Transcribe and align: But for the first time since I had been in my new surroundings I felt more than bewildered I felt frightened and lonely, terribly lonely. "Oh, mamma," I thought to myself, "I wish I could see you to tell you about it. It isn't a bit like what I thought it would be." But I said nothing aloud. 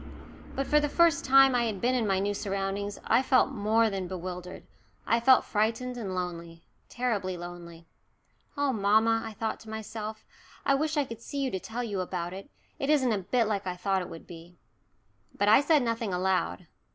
But 0.55 0.65
for 0.65 0.79
the 0.79 0.89
first 0.89 1.23
time 1.23 1.51
since 1.51 1.61
I 1.61 1.65
had 1.65 1.79
been 1.79 1.93
in 1.93 2.07
my 2.07 2.17
new 2.17 2.33
surroundings 2.33 2.99
I 3.05 3.21
felt 3.21 3.51
more 3.51 3.87
than 3.87 4.07
bewildered 4.07 4.63
I 5.05 5.19
felt 5.19 5.45
frightened 5.45 5.95
and 5.95 6.15
lonely, 6.15 6.63
terribly 6.89 7.37
lonely. 7.37 7.85
"Oh, 8.57 8.73
mamma," 8.73 9.21
I 9.23 9.33
thought 9.33 9.59
to 9.59 9.69
myself, 9.69 10.25
"I 10.65 10.73
wish 10.73 10.97
I 10.97 11.05
could 11.05 11.21
see 11.21 11.37
you 11.37 11.51
to 11.51 11.59
tell 11.59 11.83
you 11.83 11.99
about 12.01 12.33
it. 12.33 12.49
It 12.79 12.89
isn't 12.89 13.11
a 13.13 13.19
bit 13.19 13.45
like 13.45 13.67
what 13.67 13.73
I 13.73 13.75
thought 13.75 14.01
it 14.01 14.09
would 14.09 14.25
be." 14.25 14.57
But 15.37 15.49
I 15.49 15.61
said 15.61 15.83
nothing 15.83 16.11
aloud. 16.11 16.65